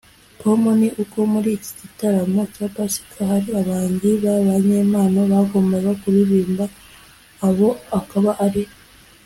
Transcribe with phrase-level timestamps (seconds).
[0.39, 6.65] com ni uko muri iki gitaramo cya Pasika hari abahanzi b'abanyempano bagombaga kuririmba
[7.47, 8.63] abo akaba ari